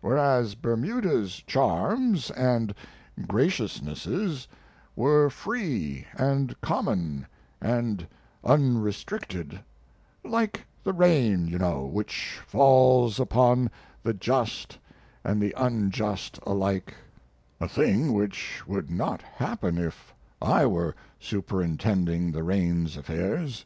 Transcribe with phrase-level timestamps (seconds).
[0.00, 2.72] whereas Bermuda's charms and,
[3.26, 4.46] graciousnesses
[4.94, 7.26] were free and common
[7.60, 8.06] and
[8.44, 9.58] unrestricted
[10.24, 13.68] like the rain, you know, which falls upon
[14.04, 14.78] the just
[15.24, 16.94] and the unjust alike;
[17.60, 23.64] a thing which would not happen if I were superintending the rain's affairs.